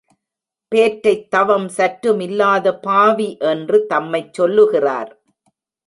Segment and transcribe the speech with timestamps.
[0.71, 5.11] பேற்றைத் தவம் சற்று மில்லாத பாவி என்று தம்மைச் சொல்லுகிறார்.